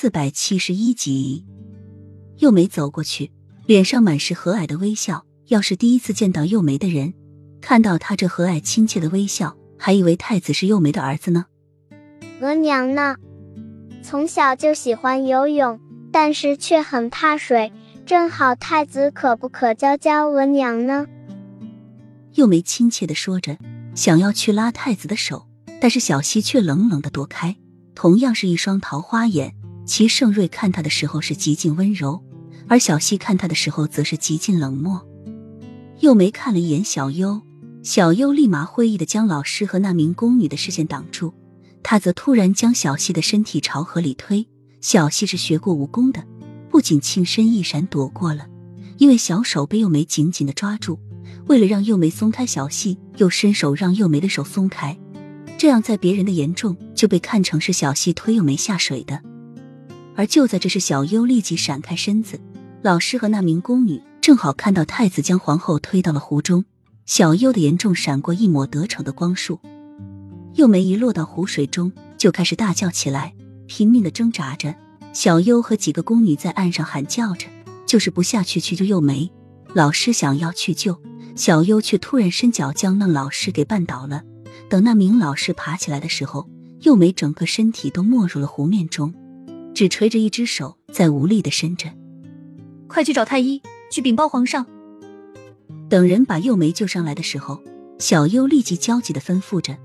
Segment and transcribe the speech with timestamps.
[0.00, 1.44] 四百七十一集，
[2.38, 3.30] 幼梅走过去，
[3.66, 5.26] 脸上满是和蔼的微笑。
[5.48, 7.12] 要是第一次见到幼梅的人，
[7.60, 11.44] 看到她这和蔼亲切的微笑，还以为太子是幼梅的儿子呢。
[12.40, 13.14] 额娘呢？
[14.02, 15.78] 从小就喜欢游泳，
[16.10, 17.70] 但是却很怕水。
[18.06, 21.06] 正好太子可不可教教额娘呢？
[22.32, 23.58] 幼梅亲切的说着，
[23.94, 25.46] 想要去拉太子的手，
[25.78, 27.54] 但是小溪却冷冷的躲开。
[27.94, 29.54] 同样是一双桃花眼，
[29.90, 32.22] 齐盛瑞看他的时候是极尽温柔，
[32.68, 35.04] 而小溪看他的时候则是极尽冷漠。
[35.98, 37.42] 幼梅看了一眼小优，
[37.82, 41.34] 小优立马会意的将老师和那名宫女的视线挡住，
[41.82, 44.46] 他则突然将小溪的身体朝河里推。
[44.80, 46.24] 小溪是学过武功的，
[46.70, 48.46] 不仅轻身一闪躲过了，
[48.98, 51.00] 因为小手被幼梅紧紧的抓住，
[51.48, 54.96] 为了让幼梅松开小溪，又伸手让幼梅的手松开。
[55.58, 59.20] 这样，在别人的眼中就被看成是小溪推幼梅下水的。
[60.16, 62.40] 而就在这时，小优立即闪开身子，
[62.82, 66.64] 老师和那名宫女正好看到太子将皇后推到了湖中。
[67.06, 69.58] 小优的眼中闪过一抹得逞的光束，
[70.54, 73.34] 幼梅一落到湖水中就开始大叫起来，
[73.66, 74.74] 拼命的挣扎着。
[75.12, 77.48] 小优和几个宫女在岸上喊叫着，
[77.84, 79.28] 就是不下去去救幼梅。
[79.74, 81.00] 老师想要去救
[81.34, 84.22] 小优，却突然伸脚将那老师给绊倒了。
[84.68, 86.48] 等那名老师爬起来的时候，
[86.82, 89.12] 幼梅整个身体都没入了湖面中，
[89.74, 91.90] 只垂着一只手在无力的伸着。
[92.86, 94.66] 快去找太医，去禀报皇上。
[95.88, 97.62] 等人把幼梅救上来的时候，
[97.98, 99.76] 小优立即焦急的吩咐着。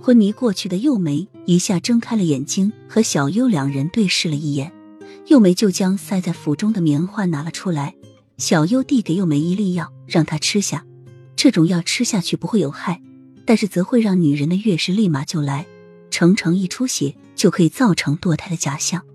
[0.00, 4.72] 昏迷过去的幼梅一下睁开了眼睛，和小优两人对视了一眼，
[5.26, 7.94] 幼梅就将塞在腹中的棉花拿了出来。
[8.36, 10.84] 小优递给幼梅一粒药，让她吃下。
[11.34, 13.02] 这种药吃下去不会有害。
[13.44, 15.66] 但是则会让女人的月事立马就来，
[16.18, 19.06] 程程一出血就可以造成堕胎的假象。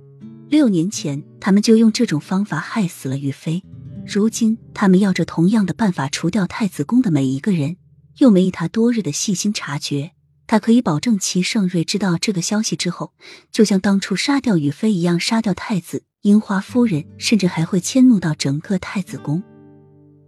[0.48, 3.62] 六年前他们就用这种方法害死了玉妃，
[4.08, 7.76] 如今他们要着同样的办法除掉太子宫的每一个人。
[8.20, 10.12] 又没以他多日的细心察觉，
[10.48, 13.12] 他可以保证齐盛瑞知道这个消息之后，
[13.52, 19.44] 就像当初杀掉雨妃一样杀掉太子樱花夫人，甚至还会迁怒到整个太子宫。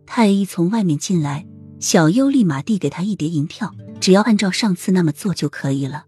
[0.06, 1.48] 太医从外面进来。
[1.80, 6.06] 小优立马递给他一叠银票，只要按照上次那么做就可以了。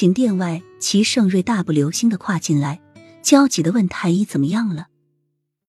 [0.00, 2.80] 景殿外，齐盛瑞大步流星的跨进来，
[3.20, 4.86] 焦急的问太医怎么样了。